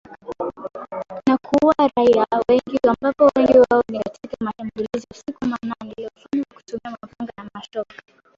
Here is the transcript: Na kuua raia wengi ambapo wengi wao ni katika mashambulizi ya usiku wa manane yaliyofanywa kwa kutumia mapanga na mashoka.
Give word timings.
Na 1.29 1.37
kuua 1.45 1.91
raia 1.95 2.25
wengi 2.49 2.79
ambapo 2.87 3.31
wengi 3.39 3.59
wao 3.69 3.83
ni 3.91 3.99
katika 3.99 4.37
mashambulizi 4.45 4.83
ya 4.97 5.03
usiku 5.11 5.37
wa 5.41 5.47
manane 5.47 5.93
yaliyofanywa 5.97 6.45
kwa 6.49 6.59
kutumia 6.59 6.97
mapanga 7.01 7.31
na 7.37 7.49
mashoka. 7.55 7.95